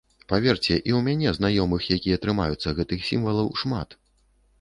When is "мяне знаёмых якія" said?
1.07-2.17